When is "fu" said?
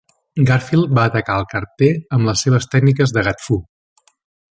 3.49-3.59